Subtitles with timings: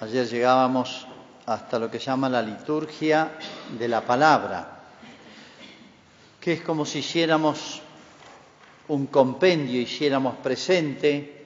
[0.00, 1.06] Ayer llegábamos
[1.44, 3.32] hasta lo que llama la liturgia
[3.78, 4.80] de la palabra,
[6.40, 7.82] que es como si hiciéramos
[8.88, 11.44] un compendio, hiciéramos presente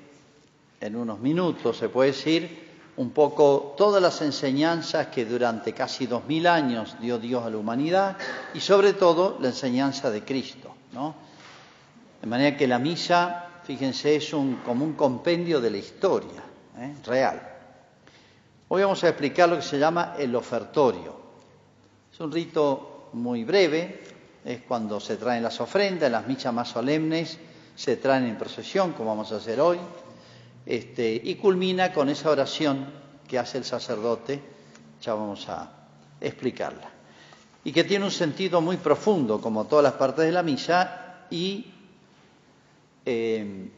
[0.81, 2.65] en unos minutos, se puede decir,
[2.97, 7.57] un poco todas las enseñanzas que durante casi dos mil años dio Dios a la
[7.57, 8.17] humanidad
[8.55, 10.73] y sobre todo la enseñanza de Cristo.
[10.93, 11.17] ¿no?
[12.21, 16.45] De manera que la misa, fíjense, es un, como un compendio de la historia
[16.79, 16.95] ¿eh?
[17.05, 17.54] real.
[18.75, 21.15] Hoy vamos a explicar lo que se llama el ofertorio.
[22.13, 24.01] Es un rito muy breve,
[24.45, 27.39] es cuando se traen las ofrendas, las misas más solemnes
[27.77, 29.79] se traen en procesión, como vamos a hacer hoy,
[30.67, 32.89] este, y culmina con esa oración
[33.29, 34.43] que hace el sacerdote,
[35.01, 35.71] ya vamos a
[36.21, 36.91] explicarla,
[37.63, 41.73] y que tiene un sentido muy profundo, como todas las partes de la misa, y
[43.07, 43.71] eh,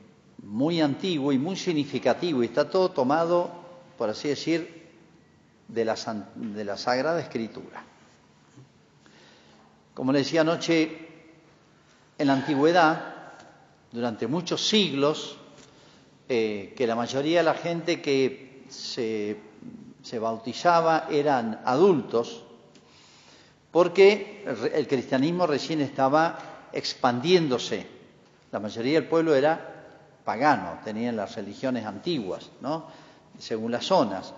[0.42, 3.50] muy antiguo y muy significativo, y está todo tomado,
[3.98, 4.85] por así decir,
[5.68, 5.96] de la,
[6.34, 7.84] de la Sagrada Escritura.
[9.94, 11.08] Como le decía anoche,
[12.18, 13.14] en la antigüedad,
[13.92, 15.38] durante muchos siglos,
[16.28, 19.38] eh, que la mayoría de la gente que se,
[20.02, 22.44] se bautizaba eran adultos,
[23.70, 27.86] porque el cristianismo recién estaba expandiéndose.
[28.52, 29.76] La mayoría del pueblo era
[30.24, 32.86] pagano, tenían las religiones antiguas, ¿no?
[33.38, 34.34] según las zonas.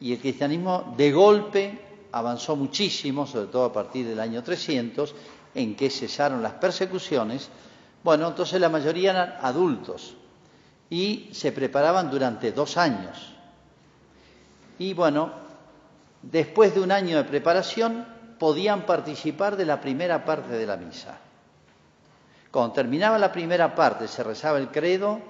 [0.00, 1.78] Y el cristianismo de golpe
[2.12, 5.14] avanzó muchísimo, sobre todo a partir del año 300,
[5.54, 7.48] en que cesaron las persecuciones.
[8.02, 10.14] Bueno, entonces la mayoría eran adultos
[10.90, 13.34] y se preparaban durante dos años.
[14.78, 15.32] Y bueno,
[16.22, 18.06] después de un año de preparación
[18.38, 21.18] podían participar de la primera parte de la misa.
[22.50, 25.20] Cuando terminaba la primera parte, se rezaba el credo,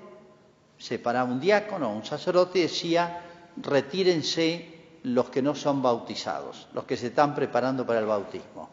[0.77, 3.23] se paraba un diácono o un sacerdote y decía,
[3.63, 8.69] retírense los que no son bautizados, los que se están preparando para el bautismo.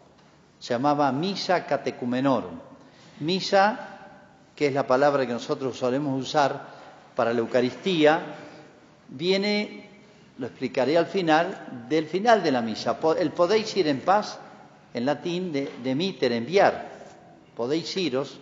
[0.60, 2.60] Se llamaba misa catecumenorum.
[3.20, 3.80] Misa,
[4.56, 6.76] que es la palabra que nosotros solemos usar
[7.16, 8.36] para la Eucaristía,
[9.10, 9.90] viene,
[10.38, 12.98] lo explicaré al final, del final de la misa.
[13.18, 14.40] El podéis ir en paz,
[14.94, 16.94] en latín, de, de enviar.
[17.56, 18.38] Podéis iros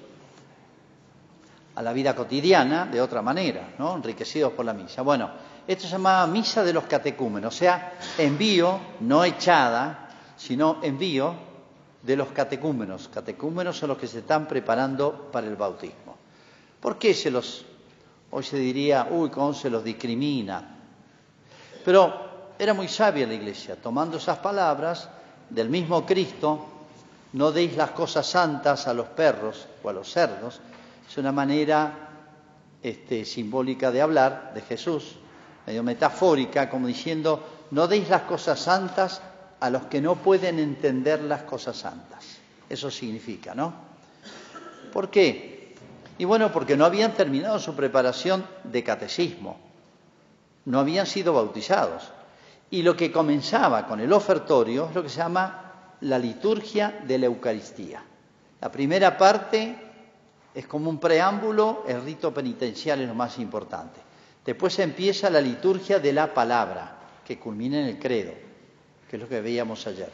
[1.76, 3.96] a la vida cotidiana de otra manera, ¿no?
[3.96, 5.02] enriquecidos por la misa.
[5.02, 5.30] Bueno,
[5.68, 11.36] esto se llamaba misa de los catecúmenos, o sea, envío, no echada, sino envío
[12.02, 13.08] de los catecúmenos.
[13.08, 16.18] Catecúmenos son los que se están preparando para el bautismo.
[16.80, 17.66] ¿Por qué se los,
[18.32, 20.80] hoy se diría, uy, cómo se los discrimina?
[21.86, 25.10] Pero era muy sabia la iglesia, tomando esas palabras
[25.50, 26.66] del mismo Cristo,
[27.34, 30.60] no deis las cosas santas a los perros o a los cerdos,
[31.10, 32.10] es una manera
[32.82, 35.16] este, simbólica de hablar de Jesús,
[35.66, 39.22] medio metafórica, como diciendo, no deis las cosas santas
[39.60, 42.26] a los que no pueden entender las cosas santas.
[42.70, 43.74] Eso significa, ¿no?
[44.92, 45.74] ¿Por qué?
[46.18, 49.58] Y bueno, porque no habían terminado su preparación de catecismo,
[50.66, 52.12] no habían sido bautizados.
[52.70, 57.18] Y lo que comenzaba con el ofertorio es lo que se llama la liturgia de
[57.18, 58.04] la Eucaristía.
[58.62, 59.76] La primera parte
[60.54, 64.00] es como un preámbulo, el rito penitencial es lo más importante.
[64.46, 68.34] Después empieza la liturgia de la palabra, que culmina en el credo,
[69.10, 70.12] que es lo que veíamos ayer.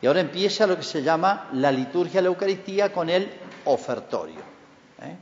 [0.00, 3.32] Y ahora empieza lo que se llama la liturgia de la Eucaristía con el
[3.64, 4.40] ofertorio.
[5.00, 5.16] ¿eh?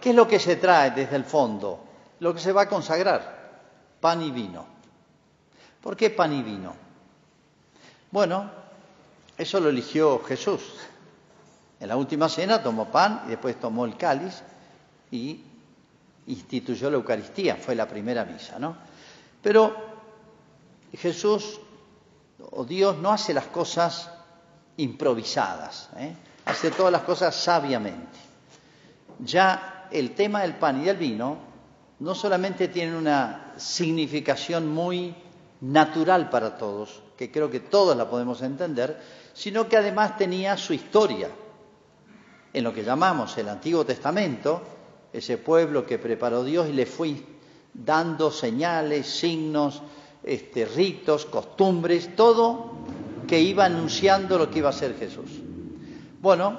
[0.00, 1.84] ¿Qué es lo que se trae desde el fondo?
[2.20, 3.60] Lo que se va a consagrar,
[4.00, 4.64] pan y vino.
[5.82, 6.74] ¿Por qué pan y vino?
[8.10, 8.50] Bueno,
[9.36, 10.62] eso lo eligió Jesús.
[11.80, 14.42] En la última cena tomó pan y después tomó el cáliz
[15.10, 15.44] y
[16.26, 18.76] instituyó la Eucaristía, fue la primera misa, ¿no?
[19.42, 19.74] Pero
[20.92, 21.60] Jesús
[22.50, 24.10] o Dios no hace las cosas
[24.76, 26.14] improvisadas, ¿eh?
[26.44, 28.18] hace todas las cosas sabiamente.
[29.18, 31.38] Ya el tema del pan y del vino
[32.00, 35.14] no solamente tiene una significación muy
[35.60, 39.00] natural para todos, que creo que todos la podemos entender,
[39.32, 41.28] sino que además tenía su historia.
[42.52, 44.62] En lo que llamamos el Antiguo Testamento,
[45.12, 47.16] ese pueblo que preparó Dios y le fue
[47.74, 49.82] dando señales, signos,
[50.22, 52.72] este, ritos, costumbres, todo
[53.26, 55.30] que iba anunciando lo que iba a ser Jesús.
[56.20, 56.58] Bueno,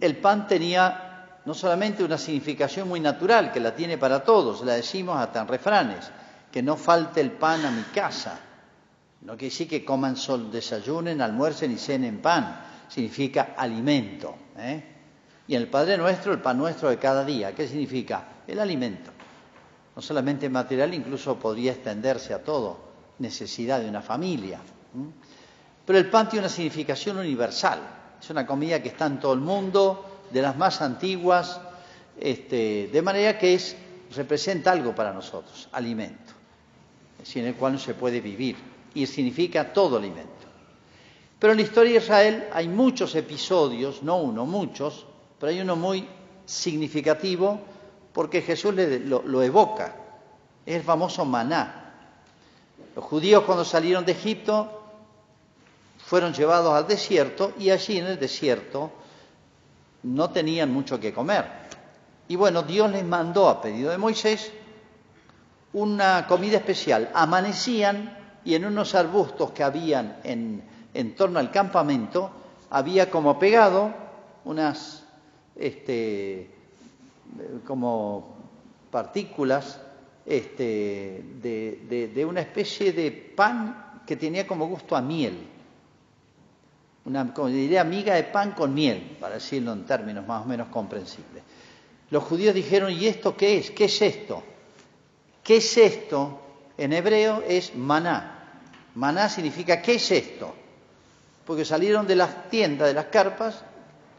[0.00, 4.74] el pan tenía no solamente una significación muy natural, que la tiene para todos, la
[4.74, 6.10] decimos hasta en refranes,
[6.52, 8.38] que no falte el pan a mi casa.
[9.22, 14.34] No quiere decir que coman sol, desayunen, almuercen y cenen pan, significa alimento.
[14.58, 14.97] ¿eh?
[15.48, 17.54] Y en el Padre Nuestro, el pan nuestro de cada día.
[17.54, 18.42] ¿Qué significa?
[18.46, 19.10] El alimento.
[19.96, 22.78] no solamente material, incluso podría extenderse a todo,
[23.18, 24.60] necesidad de una familia.
[25.84, 27.80] Pero el pan tiene una significación universal,
[28.20, 31.60] es una comida que está en todo el mundo, de las más antiguas,
[32.20, 33.76] este, de manera que es,
[34.14, 36.32] representa algo para nosotros, alimento,
[37.24, 38.54] sin el cual no se puede vivir,
[38.94, 40.46] y significa todo alimento.
[41.40, 45.07] Pero en la historia de Israel hay muchos episodios, no uno, muchos,
[45.38, 46.08] pero hay uno muy
[46.44, 47.60] significativo
[48.12, 49.94] porque Jesús lo, evoca.
[50.66, 51.94] Es el famoso maná.
[52.96, 54.82] Los judíos cuando salieron de Egipto
[55.98, 58.90] fueron llevados al desierto y allí en el desierto
[60.02, 61.46] no tenían mucho que comer.
[62.28, 64.50] Y bueno, Dios les mandó a pedido de Moisés
[65.72, 67.10] una comida especial.
[67.14, 70.62] Amanecían y en unos arbustos que habían en,
[70.94, 72.30] en torno al campamento
[72.70, 73.92] había como pegado
[74.44, 75.04] unas
[75.58, 76.48] este,
[77.66, 78.36] como
[78.90, 79.80] partículas
[80.24, 85.38] este, de, una especie de pan que tenía como gusto a miel.
[87.04, 90.68] Una, como diría, miga de pan con miel, para decirlo en términos más o menos
[90.68, 91.42] comprensibles.
[92.10, 93.70] Los judíos dijeron, ¿y esto qué es?
[93.70, 94.42] ¿Qué es esto?
[95.42, 96.40] ¿Qué es esto?
[96.76, 98.60] En hebreo es maná.
[98.94, 100.54] Maná significa, ¿qué es esto?
[101.46, 103.64] Porque salieron de las tiendas, de las carpas,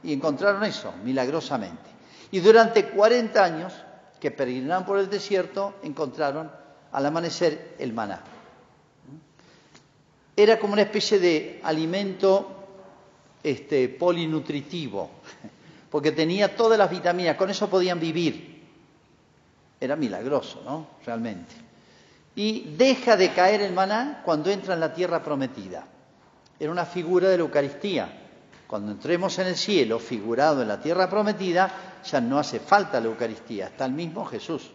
[0.03, 1.89] y encontraron eso, milagrosamente.
[2.31, 3.73] Y durante 40 años
[4.19, 6.51] que peregrinaron por el desierto, encontraron
[6.91, 8.21] al amanecer el maná.
[10.35, 12.59] Era como una especie de alimento
[13.43, 15.09] este, polinutritivo,
[15.89, 18.63] porque tenía todas las vitaminas, con eso podían vivir.
[19.79, 20.87] Era milagroso, ¿no?
[21.05, 21.55] Realmente.
[22.35, 25.85] Y deja de caer el maná cuando entra en la tierra prometida.
[26.59, 28.28] Era una figura de la Eucaristía.
[28.69, 33.07] Cuando entremos en el cielo, figurado en la tierra prometida, ya no hace falta la
[33.07, 34.69] Eucaristía, está el mismo Jesús.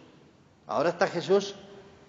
[0.67, 1.55] Ahora está Jesús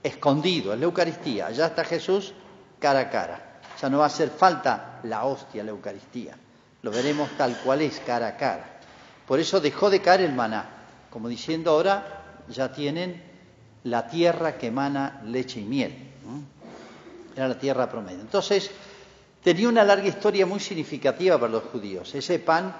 [0.02, 2.32] escondido, en la Eucaristía, ya está Jesús
[2.80, 3.60] cara a cara.
[3.80, 6.36] Ya no va a hacer falta la hostia, la Eucaristía.
[6.82, 8.80] Lo veremos tal cual es, cara a cara.
[9.24, 10.68] Por eso dejó de caer el maná,
[11.08, 13.22] como diciendo ahora ya tienen
[13.84, 15.94] la tierra que emana leche y miel.
[17.36, 18.22] Era la tierra promedio.
[18.22, 18.72] Entonces,
[19.46, 22.12] tenía una larga historia muy significativa para los judíos.
[22.16, 22.74] Ese pan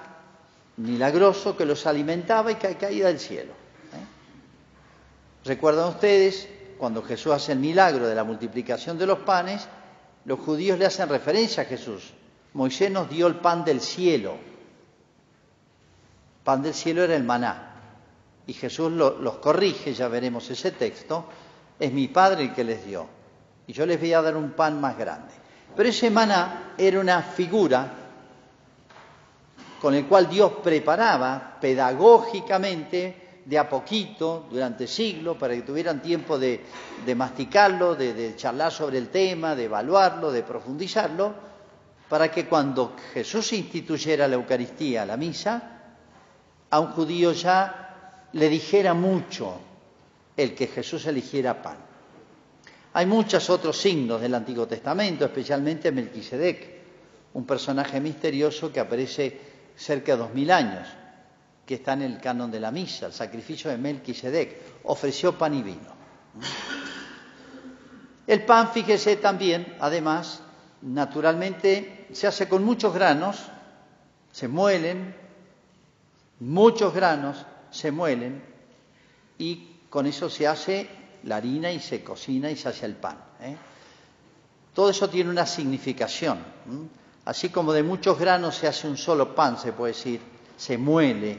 [0.75, 3.53] milagroso que los alimentaba y que caía del cielo.
[3.53, 5.45] ¿eh?
[5.45, 9.65] ¿Recuerdan ustedes cuando Jesús hace el milagro de la multiplicación de los panes?
[10.25, 12.11] Los judíos le hacen referencia a Jesús.
[12.51, 14.35] Moisés nos dio el pan del cielo.
[16.43, 17.75] Pan del cielo era el maná.
[18.45, 21.29] Y Jesús los corrige, ya veremos ese texto.
[21.79, 23.07] Es mi Padre el que les dio.
[23.67, 25.46] Y yo les voy a dar un pan más grande.
[25.77, 27.93] Pero ese maná era una figura
[29.79, 36.39] con el cual Dios preparaba pedagógicamente de a poquito, durante siglos, para que tuvieran tiempo
[36.39, 36.65] de,
[37.15, 41.33] masticarlo, de, charlar sobre el tema, de evaluarlo, de profundizarlo,
[42.09, 45.61] para que cuando Jesús instituyera la Eucaristía, la misa,
[46.71, 49.59] a un judío ya le dijera mucho
[50.35, 51.86] el que Jesús eligiera pan.
[52.97, 56.81] Hay muchos otros signos del Antiguo Testamento, especialmente Melquisedec,
[57.33, 59.39] un personaje misterioso que aparece
[59.75, 60.87] cerca de dos mil años,
[61.63, 65.61] que está en el canon de la misa, el sacrificio de Melquisedec, ofreció pan y
[65.61, 65.93] vino.
[68.25, 70.41] El pan, fíjese también, además,
[70.81, 73.43] naturalmente se hace con muchos granos,
[74.31, 75.15] se muelen,
[76.39, 78.41] muchos granos se muelen
[79.37, 83.17] y con eso se hace la harina y se cocina y se hace el pan.
[83.41, 83.55] ¿eh?
[84.73, 86.39] Todo eso tiene una significación.
[87.25, 90.21] Así como de muchos granos se hace un solo pan, se puede decir,
[90.55, 91.37] se muele.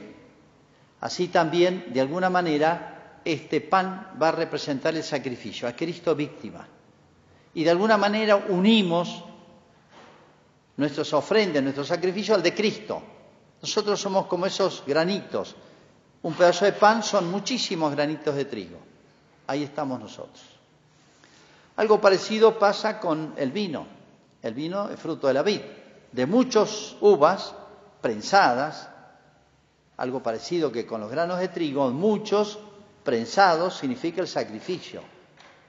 [1.01, 6.67] Así también, de alguna manera, este pan va a representar el sacrificio, a Cristo víctima.
[7.55, 9.25] Y de alguna manera unimos
[10.77, 13.03] nuestras ofrendas, nuestro sacrificio al de Cristo.
[13.61, 15.57] Nosotros somos como esos granitos.
[16.23, 18.88] Un pedazo de pan son muchísimos granitos de trigo.
[19.49, 20.45] Ahí estamos nosotros.
[21.77, 23.87] Algo parecido pasa con el vino.
[24.43, 25.61] El vino es fruto de la vid,
[26.13, 27.55] de muchas uvas
[28.03, 28.89] prensadas,
[29.97, 32.59] algo parecido que con los granos de trigo, muchos
[33.03, 35.01] prensados significa el sacrificio.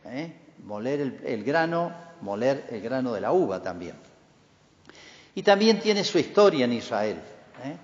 [0.06, 0.34] ¿eh?
[0.66, 3.96] Moler el, grano, moler el grano de la uva también.
[5.36, 7.18] Y también tiene su historia en Israel.
[7.64, 7.78] ¿eh?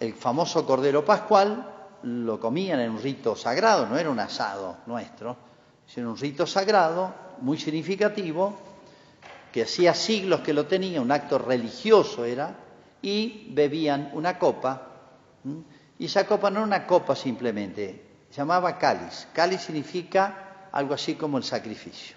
[0.00, 1.75] El famoso cordero pascual
[2.06, 5.36] lo comían en un rito sagrado, no era un asado nuestro,
[5.86, 8.56] sino un rito sagrado muy significativo
[9.52, 12.54] que hacía siglos que lo tenía, un acto religioso era,
[13.02, 14.88] y bebían una copa,
[15.98, 19.26] y esa copa no era una copa simplemente, se llamaba cáliz.
[19.32, 22.16] Cáliz significa algo así como el sacrificio.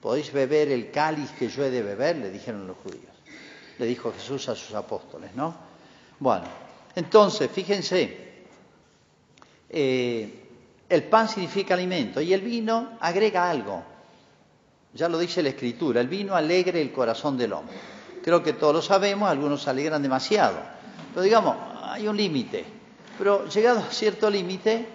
[0.00, 2.16] ¿Podéis beber el cáliz que yo he de beber?
[2.16, 3.12] Le dijeron los judíos.
[3.78, 5.54] Le dijo Jesús a sus apóstoles, ¿no?
[6.20, 6.44] Bueno,
[6.94, 8.33] entonces, fíjense,
[9.76, 10.30] eh,
[10.88, 13.82] el pan significa alimento y el vino agrega algo.
[14.92, 17.74] Ya lo dice la Escritura, el vino alegre el corazón del hombre.
[18.22, 20.58] Creo que todos lo sabemos, algunos alegran demasiado.
[21.12, 22.64] Pero digamos, hay un límite.
[23.18, 24.86] Pero llegado a cierto límite,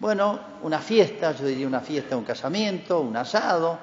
[0.00, 3.78] bueno, una fiesta, yo diría una fiesta, un casamiento, un asado,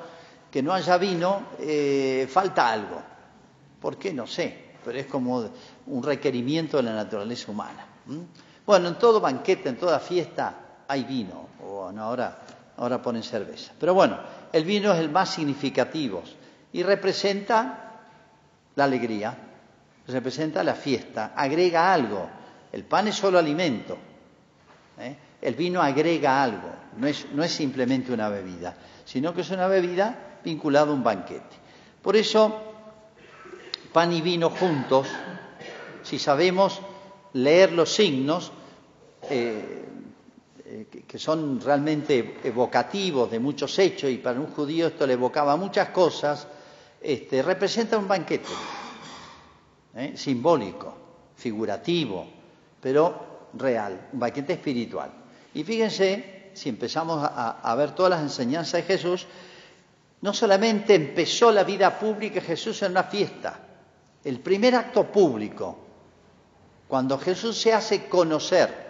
[0.50, 3.02] que no haya vino, eh, falta algo.
[3.80, 4.12] ¿Por qué?
[4.12, 5.48] No sé, pero es como
[5.86, 7.86] un requerimiento de la naturaleza humana.
[8.70, 12.38] Bueno, en todo banquete, en toda fiesta hay vino, o ahora,
[12.78, 13.72] ahora ponen cerveza.
[13.80, 14.20] Pero bueno,
[14.54, 16.22] el vino es el más significativo
[16.72, 17.94] y representa
[18.76, 19.36] la alegría,
[20.06, 22.30] representa la fiesta, agrega algo.
[22.72, 23.98] El pan es solo alimento,
[25.00, 25.18] ¿eh?
[25.42, 29.66] el vino agrega algo, no es, no es simplemente una bebida, sino que es una
[29.66, 31.58] bebida vinculada a un banquete.
[32.04, 32.56] Por eso,
[33.92, 35.08] pan y vino juntos,
[36.04, 36.80] si sabemos
[37.34, 38.52] leer los signos,
[39.30, 39.86] eh,
[40.66, 45.56] eh, que son realmente evocativos de muchos hechos, y para un judío esto le evocaba
[45.56, 46.48] muchas cosas,
[47.02, 48.50] este, representa un banquete,
[49.96, 50.14] ¿eh?
[50.16, 50.94] simbólico,
[51.36, 52.28] figurativo,
[52.80, 55.12] pero real, un banquete espiritual.
[55.54, 59.28] Y fíjense, si empezamos a, ver todas las enseñanzas de Jesús,
[60.22, 63.60] no solamente empezó la vida pública Jesús en una fiesta,
[64.24, 65.78] el primer acto público,
[66.88, 68.89] cuando Jesús se hace conocer,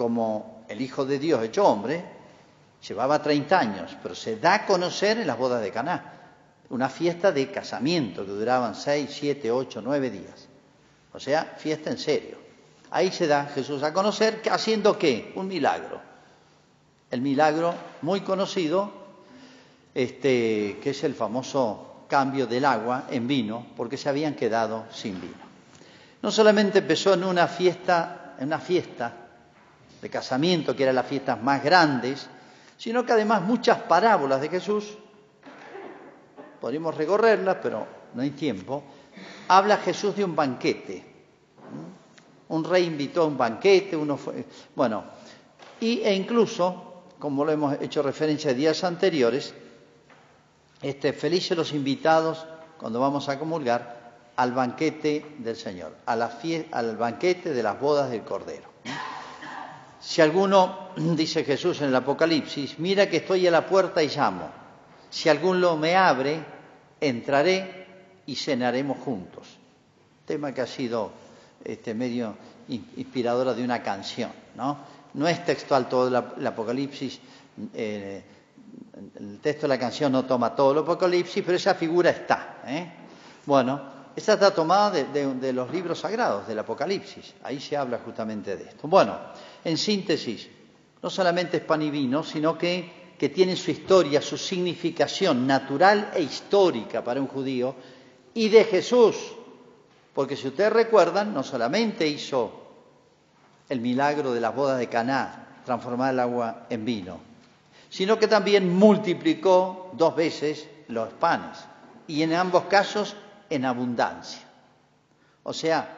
[0.00, 2.02] como el Hijo de Dios hecho hombre,
[2.88, 6.14] llevaba 30 años, pero se da a conocer en las bodas de Caná,
[6.70, 10.48] una fiesta de casamiento que duraban 6, 7, 8, 9 días.
[11.12, 12.38] O sea, fiesta en serio.
[12.90, 15.34] Ahí se da Jesús a conocer haciendo qué?
[15.36, 16.00] Un milagro.
[17.10, 18.90] El milagro muy conocido,
[19.94, 25.20] este, que es el famoso cambio del agua en vino, porque se habían quedado sin
[25.20, 25.50] vino.
[26.22, 29.26] No solamente empezó en una fiesta, en una fiesta
[30.00, 32.28] de casamiento, que eran las fiestas más grandes,
[32.76, 34.96] sino que además muchas parábolas de Jesús,
[36.60, 38.82] podríamos recorrerlas, pero no hay tiempo,
[39.48, 41.04] habla Jesús de un banquete.
[42.48, 45.04] Un rey invitó a un banquete, uno fue, bueno,
[45.80, 49.54] y, e incluso, como lo hemos hecho referencia días anteriores,
[50.82, 52.46] este, felices los invitados
[52.78, 54.00] cuando vamos a comulgar
[54.36, 56.38] al banquete del Señor, a la
[56.72, 58.70] al banquete de las bodas del Cordero.
[60.00, 64.48] Si alguno, dice Jesús en el Apocalipsis, mira que estoy a la puerta y llamo,
[65.10, 66.42] si alguno me abre,
[67.00, 67.86] entraré
[68.26, 69.46] y cenaremos juntos.
[70.24, 71.10] Tema que ha sido
[71.64, 72.36] este medio
[72.68, 74.78] inspiradora de una canción, ¿no?
[75.14, 77.18] No es textual todo el Apocalipsis,
[77.74, 78.22] eh,
[79.18, 82.62] el texto de la canción no toma todo el Apocalipsis, pero esa figura está.
[82.66, 82.92] ¿eh?
[83.46, 83.80] Bueno,
[84.16, 88.88] esta está tomada de los libros sagrados del Apocalipsis, ahí se habla justamente de esto.
[88.88, 89.16] Bueno,
[89.64, 90.48] en síntesis,
[91.02, 96.10] no solamente es pan y vino, sino que, que tiene su historia, su significación natural
[96.14, 97.74] e histórica para un judío,
[98.34, 99.16] y de Jesús,
[100.14, 102.52] porque si ustedes recuerdan, no solamente hizo
[103.68, 107.20] el milagro de las bodas de Caná, transformar el agua en vino,
[107.88, 111.58] sino que también multiplicó dos veces los panes,
[112.06, 113.16] y en ambos casos
[113.50, 114.42] en abundancia.
[115.42, 115.96] O sea,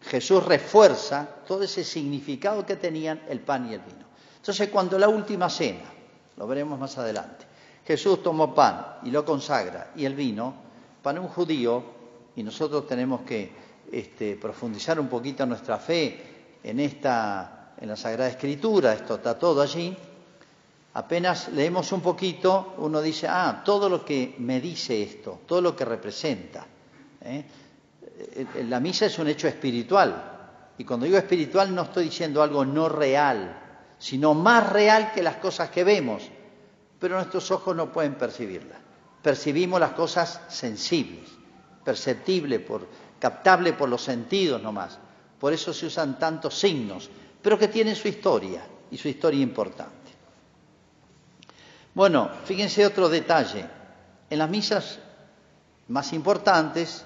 [0.00, 4.04] Jesús refuerza todo ese significado que tenían el pan y el vino.
[4.36, 5.84] Entonces, cuando la última cena,
[6.36, 7.46] lo veremos más adelante,
[7.86, 10.54] Jesús tomó pan y lo consagra y el vino,
[11.02, 11.84] para un judío,
[12.36, 13.52] y nosotros tenemos que
[13.92, 19.60] este, profundizar un poquito nuestra fe en esta, en la Sagrada Escritura, esto está todo
[19.60, 19.96] allí,
[20.94, 25.74] apenas leemos un poquito, uno dice, ah, todo lo que me dice esto, todo lo
[25.76, 26.66] que representa.
[27.20, 27.44] ¿eh?
[28.68, 30.30] La misa es un hecho espiritual.
[30.78, 33.60] Y cuando digo espiritual no estoy diciendo algo no real,
[33.98, 36.22] sino más real que las cosas que vemos.
[36.98, 38.78] Pero nuestros ojos no pueden percibirlas.
[39.20, 41.28] Percibimos las cosas sensibles,
[41.84, 42.86] perceptibles, por,
[43.18, 44.98] captables por los sentidos nomás.
[45.40, 47.10] Por eso se usan tantos signos,
[47.42, 50.03] pero que tienen su historia y su historia importante.
[51.94, 53.64] Bueno, fíjense otro detalle.
[54.28, 54.98] En las misas
[55.88, 57.04] más importantes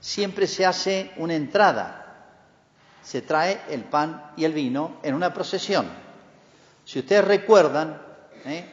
[0.00, 1.96] siempre se hace una entrada.
[3.02, 5.86] Se trae el pan y el vino en una procesión.
[6.84, 8.00] Si ustedes recuerdan,
[8.46, 8.64] ¿eh?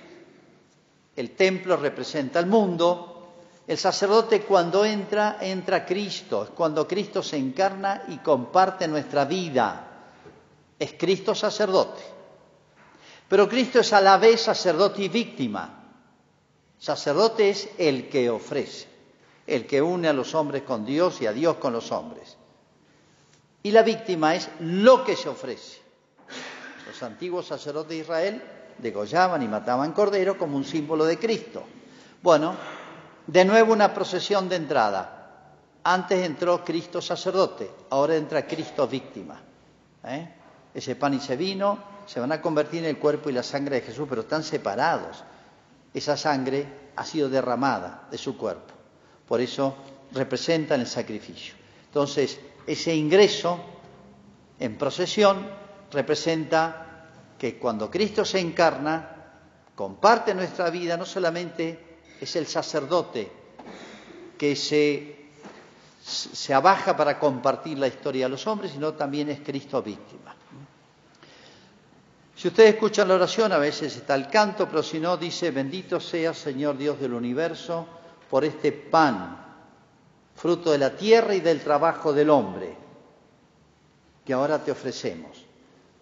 [1.15, 3.36] el templo representa el mundo,
[3.67, 9.83] el sacerdote cuando entra, entra Cristo, es cuando Cristo se encarna y comparte nuestra vida.
[10.79, 12.16] Es Cristo sacerdote.
[13.29, 15.84] Pero Cristo es a la vez sacerdote y víctima.
[16.79, 18.88] Sacerdote es el que ofrece,
[19.46, 22.38] el que une a los hombres con Dios y a Dios con los hombres.
[23.63, 25.81] Y la víctima es lo que se ofrece.
[26.88, 28.43] Los antiguos sacerdotes de Israel
[28.77, 31.63] degollaban y mataban cordero como un símbolo de Cristo.
[32.22, 32.55] Bueno,
[33.25, 35.13] de nuevo una procesión de entrada.
[35.84, 39.41] Antes entró Cristo sacerdote, ahora entra Cristo víctima.
[40.05, 40.34] ¿eh?
[40.74, 43.75] Ese pan y ese vino se van a convertir en el cuerpo y la sangre
[43.75, 45.23] de Jesús, pero están separados.
[45.93, 48.73] Esa sangre ha sido derramada de su cuerpo.
[49.27, 49.75] Por eso
[50.13, 51.53] representan el sacrificio.
[51.85, 53.59] Entonces, ese ingreso
[54.59, 55.47] en procesión
[55.91, 59.15] representa que cuando Cristo se encarna,
[59.75, 63.31] comparte nuestra vida, no solamente es el sacerdote
[64.37, 65.29] que se,
[66.01, 70.35] se abaja para compartir la historia de los hombres, sino también es Cristo víctima.
[72.38, 76.00] Si ustedes escuchan la oración, a veces está el canto, pero si no, dice, bendito
[76.00, 77.88] sea Señor Dios del universo
[78.29, 79.44] por este pan,
[80.36, 82.77] fruto de la tierra y del trabajo del hombre,
[84.24, 85.48] que ahora te ofrecemos.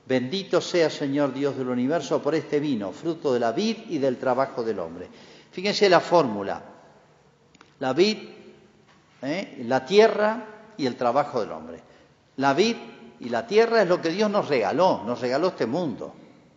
[0.05, 4.17] Bendito sea Señor Dios del universo por este vino, fruto de la vid y del
[4.17, 5.07] trabajo del hombre.
[5.51, 6.61] Fíjense la fórmula.
[7.79, 8.17] La vid,
[9.21, 9.63] ¿eh?
[9.65, 11.81] la tierra y el trabajo del hombre.
[12.35, 12.75] La vid
[13.21, 16.13] y la tierra es lo que Dios nos regaló, nos regaló este mundo,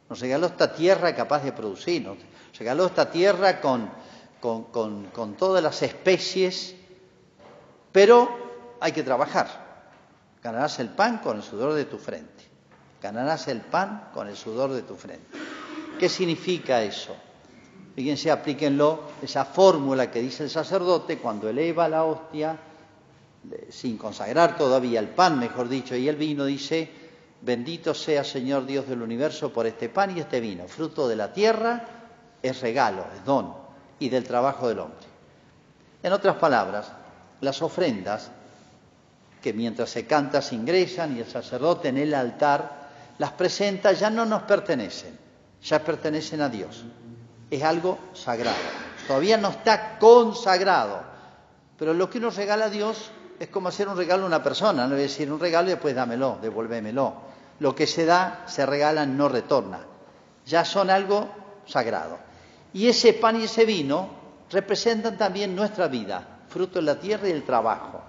[0.09, 2.19] nos regaló esta tierra capaz de producir, nos
[2.59, 3.91] regaló esta tierra con,
[4.41, 6.75] con, con todas las especies,
[7.93, 9.69] pero hay que trabajar.
[10.43, 12.45] Ganarás el pan con el sudor de tu frente.
[13.03, 15.39] Ganarás el pan con el sudor de tu frente.
[15.99, 17.15] ¿Qué significa eso?
[17.95, 22.57] Fíjense, aplíquenlo, esa fórmula que dice el sacerdote cuando eleva la hostia,
[23.71, 26.91] sin consagrar todavía el pan, mejor dicho, y el vino, dice,
[27.41, 31.33] bendito sea Señor Dios del universo por este pan y este vino, fruto de la
[31.33, 31.85] tierra,
[32.43, 33.55] es regalo, es don,
[33.99, 35.07] y del trabajo del hombre.
[36.03, 36.91] En otras palabras,
[37.41, 38.31] las ofrendas
[39.43, 44.11] que mientras se canta se ingresan y el sacerdote en el altar las presenta ya
[44.11, 45.19] no nos pertenecen,
[45.63, 46.85] ya pertenecen a Dios.
[47.51, 48.57] Es algo sagrado.
[49.07, 51.03] Todavía no está consagrado,
[51.79, 54.87] pero lo que uno regala a Dios es como hacer un regalo a una persona,
[54.87, 57.28] no es decir un regalo y después dámelo, devuélvemelo.
[57.61, 59.81] Lo que se da, se regala, no retorna.
[60.47, 61.29] Ya son algo
[61.67, 62.19] sagrado.
[62.73, 64.11] Y ese pan y ese vino
[64.51, 68.01] representan también nuestra vida, fruto de la tierra y el trabajo.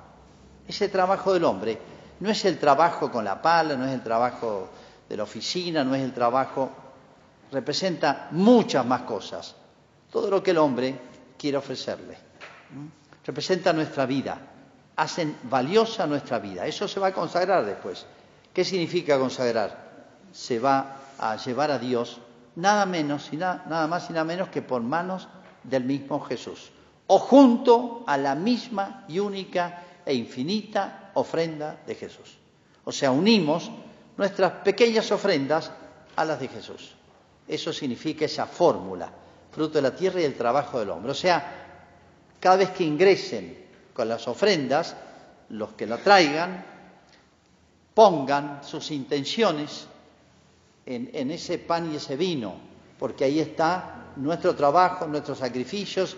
[0.67, 1.79] Ese trabajo del hombre
[2.19, 4.69] no es el trabajo con la pala, no es el trabajo
[5.07, 6.69] de la oficina, no es el trabajo,
[7.51, 9.55] representa muchas más cosas.
[10.11, 10.99] Todo lo que el hombre
[11.37, 12.17] quiere ofrecerle.
[13.25, 14.37] Representa nuestra vida,
[14.95, 16.65] hacen valiosa nuestra vida.
[16.65, 18.05] Eso se va a consagrar después.
[18.59, 19.71] ¿Qué significa consagrar?
[20.33, 22.19] Se va a llevar a Dios
[22.57, 25.29] nada menos y nada más y nada menos que por manos
[25.63, 26.69] del mismo Jesús.
[27.07, 32.37] O junto a la misma y única e infinita ofrenda de Jesús.
[32.83, 33.71] O sea, unimos
[34.17, 35.71] nuestras pequeñas ofrendas
[36.17, 36.95] a las de Jesús.
[37.47, 39.09] Eso significa esa fórmula,
[39.53, 41.13] fruto de la tierra y el trabajo del hombre.
[41.13, 41.49] O sea,
[42.41, 43.57] cada vez que ingresen
[43.93, 44.97] con las ofrendas,
[45.47, 46.78] los que la traigan,
[47.99, 49.85] pongan sus intenciones
[50.85, 52.55] en, ese pan y ese vino,
[52.97, 56.15] porque ahí está nuestro trabajo, nuestros sacrificios,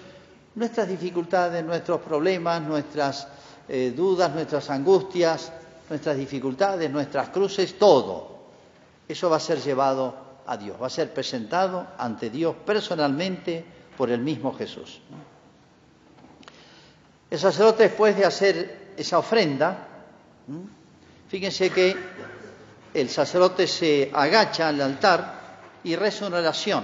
[0.54, 3.28] nuestras dificultades, nuestros problemas, nuestras
[3.67, 5.52] eh, dudas, nuestras angustias,
[5.89, 8.41] nuestras dificultades, nuestras cruces, todo.
[9.08, 10.13] Eso va a ser llevado
[10.46, 13.65] a Dios, va a ser presentado ante Dios personalmente
[13.98, 15.02] por el mismo Jesús.
[17.32, 19.88] El sacerdote después de hacer esa ofrenda,
[21.32, 21.96] fíjense que
[22.94, 26.84] el sacerdote se agacha al altar y reza una oración.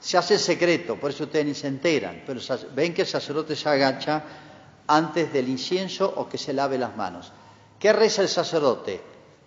[0.00, 2.40] Se hace secreto, por eso ustedes ni se enteran, pero
[2.74, 4.24] ven que el sacerdote se agacha
[4.88, 7.30] antes del incienso o que se lave las manos.
[7.78, 9.00] ¿Qué reza el sacerdote?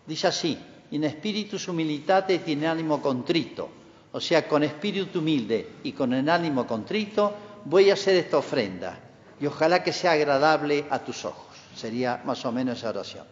[0.07, 0.57] Dice así,
[0.91, 3.69] in spiritus humilitate y in ánimo contrito.
[4.13, 7.33] O sea, con espíritu humilde y con el ánimo contrito
[7.65, 8.97] voy a hacer esta ofrenda
[9.41, 11.52] y ojalá que sea agradable a tus ojos.
[11.75, 13.25] Sería más o menos esa oración.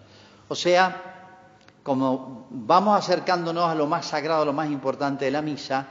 [0.47, 1.37] O sea,
[1.83, 5.87] como vamos acercándonos a lo más sagrado, a lo más importante de la misa,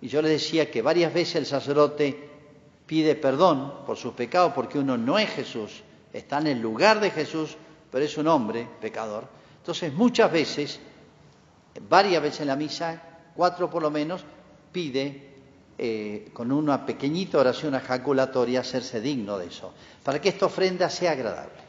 [0.00, 2.28] y yo les decía que varias veces el sacerdote
[2.86, 7.10] pide perdón por sus pecados porque uno no es Jesús, está en el lugar de
[7.10, 7.56] Jesús,
[7.90, 9.28] pero es un hombre pecador.
[9.58, 10.80] Entonces muchas veces,
[11.88, 13.02] varias veces en la misa,
[13.34, 14.24] cuatro por lo menos,
[14.72, 15.28] pide
[15.76, 19.72] eh, con una pequeñita oración ejaculatoria hacerse digno de eso,
[20.02, 21.67] para que esta ofrenda sea agradable.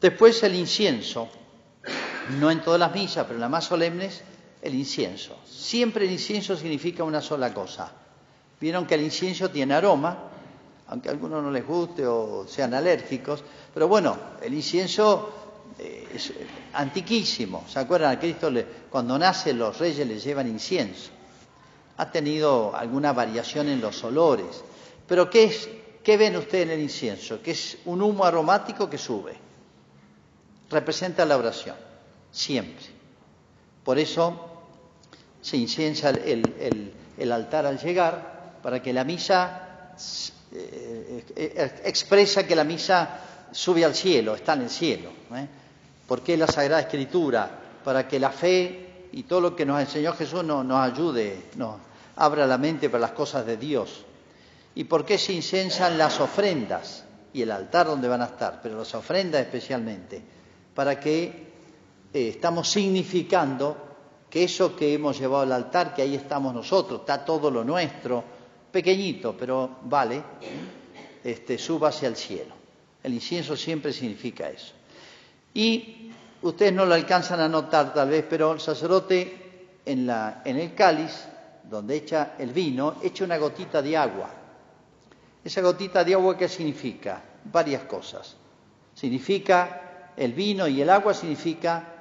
[0.00, 1.28] Después el incienso,
[2.38, 4.22] no en todas las misas, pero en las más solemnes,
[4.60, 5.38] el incienso.
[5.46, 7.92] Siempre el incienso significa una sola cosa.
[8.60, 10.18] Vieron que el incienso tiene aroma,
[10.88, 15.46] aunque a algunos no les guste o sean alérgicos, pero bueno, el incienso
[15.78, 16.32] eh, es
[16.74, 17.64] antiquísimo.
[17.68, 18.12] ¿Se acuerdan?
[18.12, 21.10] A Cristo le, cuando nace los reyes le llevan incienso.
[21.98, 24.62] Ha tenido alguna variación en los olores.
[25.06, 25.68] Pero ¿qué, es,
[26.02, 27.40] ¿qué ven ustedes en el incienso?
[27.42, 29.45] Que es un humo aromático que sube.
[30.70, 31.76] Representa la oración,
[32.32, 32.86] siempre.
[33.84, 34.56] Por eso
[35.40, 39.94] se inciensa el, altar al llegar, para que la misa
[40.52, 43.20] eh, eh, expresa que la misa
[43.52, 45.10] sube al cielo, está en el cielo.
[45.34, 45.46] ¿eh?
[46.06, 47.48] ¿Por qué la Sagrada Escritura?
[47.84, 51.76] Para que la fe y todo lo que nos enseñó Jesús nos, ayude, nos
[52.16, 54.04] abra la mente para las cosas de Dios.
[54.74, 58.60] ¿Y por qué se incensan las ofrendas y el altar donde van a estar?
[58.62, 60.22] Pero las ofrendas especialmente,
[60.76, 61.46] para que
[62.12, 63.76] estamos significando
[64.28, 68.22] que eso que hemos llevado al altar, que ahí estamos nosotros, está todo lo nuestro,
[68.70, 70.22] pequeñito, pero vale,
[71.24, 72.54] este, suba hacia el cielo.
[73.02, 74.74] El incienso siempre significa eso.
[75.54, 76.10] Y
[76.42, 80.10] ustedes no lo alcanzan a notar tal vez, pero el sacerdote en,
[80.44, 81.26] en el cáliz,
[81.64, 84.30] donde echa el vino, echa una gotita de agua.
[85.42, 87.22] Esa gotita de agua, ¿qué significa?
[87.44, 88.36] Varias cosas.
[88.94, 89.85] Significa
[90.16, 91.96] el vino y el agua significa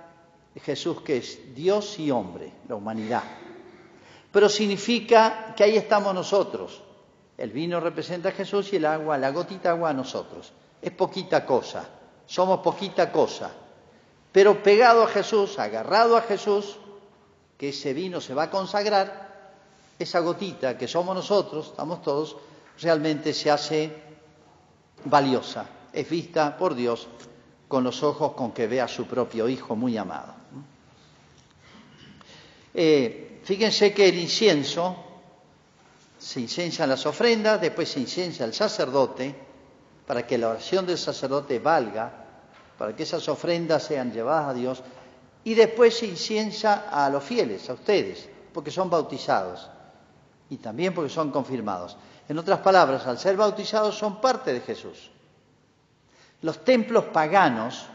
[0.62, 3.24] Jesús que es Dios y hombre, la humanidad.
[4.32, 6.82] Pero significa que ahí estamos nosotros.
[7.38, 10.54] El vino representa a Jesús y el agua, la gotita agua a nosotros.
[10.82, 11.88] Es poquita cosa,
[12.26, 13.52] somos poquita cosa.
[14.32, 16.78] Pero pegado a Jesús, agarrado a Jesús,
[17.58, 19.26] que ese vino se va a consagrar,
[19.98, 22.36] esa gotita que somos nosotros, estamos todos,
[22.82, 23.96] realmente se hace
[25.06, 27.08] valiosa, es vista por Dios
[27.76, 30.34] con los ojos con que ve a su propio Hijo muy amado.
[32.74, 34.96] Eh, fíjense que el incienso,
[36.18, 39.36] se incensan las ofrendas, después se incensa el sacerdote,
[40.08, 42.14] para que la oración del sacerdote valga,
[42.78, 44.82] para que esas ofrendas sean llevadas a Dios,
[45.44, 49.70] y después se inciensa a los fieles, a ustedes, porque son bautizados,
[50.50, 51.98] y también porque son confirmados.
[52.30, 55.12] En otras palabras, al ser bautizados son parte de Jesús.
[56.46, 57.88] Los templos paganos,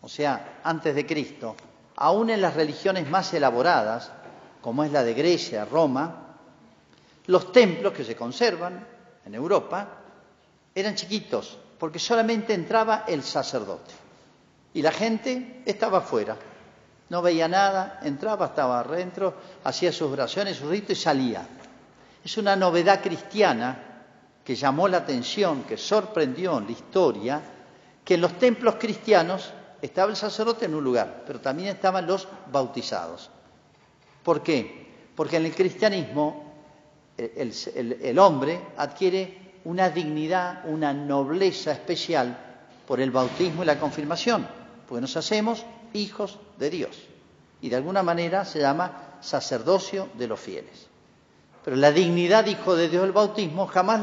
[0.00, 1.54] o sea, antes de Cristo,
[1.96, 4.10] aún en las religiones más elaboradas,
[4.62, 6.38] como es la de Grecia, Roma,
[7.26, 8.82] los templos que se conservan
[9.26, 9.88] en Europa
[10.74, 13.92] eran chiquitos, porque solamente entraba el sacerdote
[14.72, 16.34] y la gente estaba afuera.
[17.10, 19.34] No veía nada, entraba, estaba adentro,
[19.64, 21.46] hacía sus oraciones, sus ritos y salía.
[22.24, 24.04] Es una novedad cristiana
[24.42, 27.42] que llamó la atención, que sorprendió en la historia,
[28.06, 32.28] que en los templos cristianos estaba el sacerdote en un lugar, pero también estaban los
[32.52, 33.30] bautizados.
[34.22, 35.10] ¿Por qué?
[35.16, 36.54] Porque en el cristianismo
[37.18, 42.38] el, hombre adquiere una dignidad, una nobleza especial
[42.86, 44.46] por el bautismo y la confirmación,
[44.86, 46.96] porque nos hacemos hijos de Dios.
[47.60, 50.86] Y de alguna manera se llama sacerdocio de los fieles.
[51.64, 54.00] Pero la dignidad hijo de Dios del bautismo jamás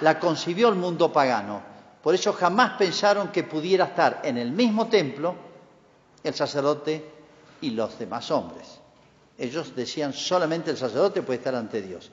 [0.00, 1.73] la concibió el mundo pagano,
[2.04, 5.34] por eso jamás pensaron que pudiera estar en el mismo templo
[6.22, 7.02] el sacerdote
[7.62, 8.78] y los demás hombres.
[9.38, 12.10] Ellos decían solamente el sacerdote puede estar ante Dios.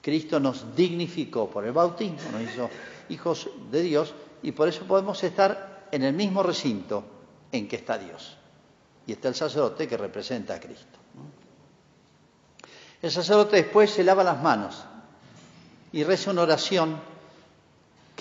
[0.00, 2.68] Cristo nos dignificó por el bautismo, nos hizo
[3.10, 7.04] hijos de Dios y por eso podemos estar en el mismo recinto
[7.52, 8.36] en que está Dios.
[9.06, 10.98] Y está el sacerdote que representa a Cristo.
[13.00, 14.82] El sacerdote después se lava las manos
[15.92, 17.11] y reza una oración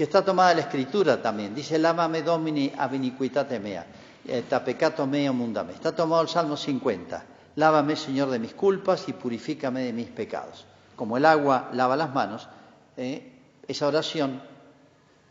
[0.01, 1.53] que está tomada de la escritura también.
[1.53, 3.85] Dice, lávame domini ab iniquitate mea,
[4.25, 5.73] eta peccato meo mundame.
[5.73, 7.23] Está tomado el Salmo 50.
[7.57, 10.65] Lávame, Señor, de mis culpas y purifícame de mis pecados.
[10.95, 12.49] Como el agua lava las manos,
[12.97, 13.31] eh,
[13.67, 14.41] esa oración,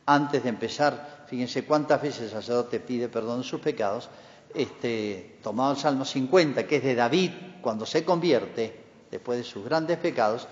[0.06, 4.09] antes de empezar, fíjense cuántas veces el sacerdote pide perdón de sus pecados,
[4.54, 8.80] este, tomado el Salmo 50, que es de David, cuando se convierte,
[9.11, 10.46] después de sus grandes pecados,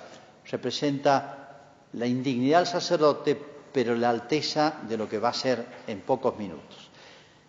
[0.50, 1.61] representa
[1.92, 6.37] la indignidad del sacerdote pero la alteza de lo que va a ser en pocos
[6.38, 6.88] minutos.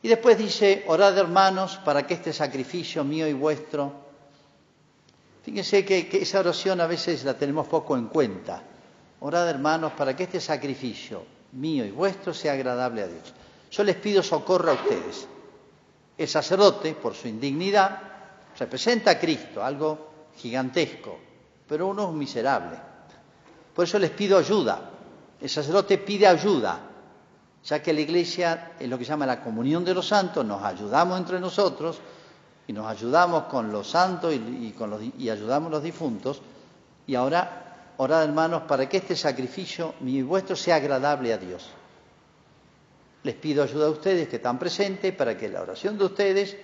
[0.01, 3.91] Y después dice, orad hermanos para que este sacrificio mío y vuestro,
[5.43, 8.63] fíjense que, esa oración a veces la tenemos poco en cuenta,
[9.19, 13.33] orad hermanos para que este sacrificio mío y vuestro sea agradable a Dios.
[13.71, 15.27] Yo les pido socorro a ustedes.
[16.17, 18.01] El sacerdote, por su indignidad,
[18.57, 21.17] representa a Cristo, algo gigantesco,
[21.67, 22.77] pero uno es miserable.
[23.75, 24.91] Por eso les pido ayuda,
[25.41, 26.79] el sacerdote pide ayuda,
[27.63, 30.63] ya que la iglesia es lo que se llama la comunión de los santos, nos
[30.63, 31.99] ayudamos entre nosotros,
[32.69, 36.39] y nos ayudamos con los santos y, con los, ayudamos los difuntos.
[37.07, 41.67] Y ahora, orad hermanos, para que este sacrificio, mi vuestro, sea agradable a Dios.
[43.23, 46.57] Les pido ayuda a ustedes que están presentes para que la oración de ustedes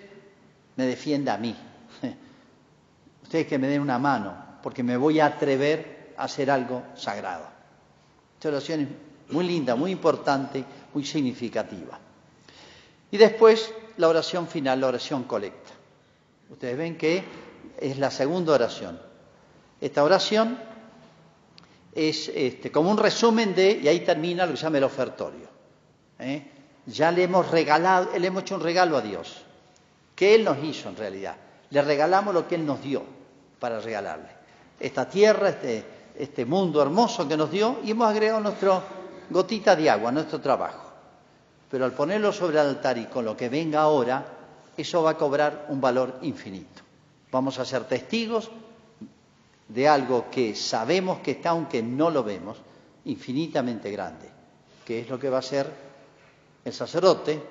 [0.76, 1.56] me defienda a mí.
[3.24, 7.55] Ustedes que me den una mano, porque me voy a atrever a hacer algo sagrado.
[8.36, 12.00] Esta oración es muy linda, muy importante, muy significativa.
[13.12, 15.72] Y después la oración final, la oración colecta.
[16.50, 17.24] Ustedes ven que
[17.80, 19.00] es la segunda oración.
[19.82, 20.58] Esta oración
[21.94, 25.48] es este, como un resumen de, y ahí termina lo que se llama el ofertorio.
[26.20, 26.44] ¿eh?
[26.86, 29.44] Ya le hemos regalado, le hemos hecho un regalo a Dios,
[30.16, 31.36] que Él nos hizo en realidad.
[31.70, 33.04] Le regalamos lo que Él nos dio
[33.60, 34.30] para regalarle.
[34.80, 35.84] Esta tierra, este,
[36.18, 38.82] este mundo hermoso que nos dio, y hemos agregado nuestra
[39.30, 40.92] gotita de agua, nuestro trabajo.
[41.70, 44.26] Pero al ponerlo sobre el altar y con lo que venga ahora,
[44.78, 46.82] eso va a cobrar un valor infinito.
[47.32, 48.50] Vamos a ser testigos
[49.68, 52.58] de algo que sabemos que está, aunque no lo vemos,
[53.06, 54.30] infinitamente grande,
[54.86, 55.70] que es lo que va a ser
[56.64, 57.42] el sacerdote,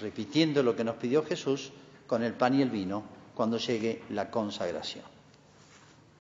[0.00, 1.72] repitiendo lo que nos pidió Jesús,
[2.06, 3.02] con el pan y el vino,
[3.34, 5.13] cuando llegue la consagración.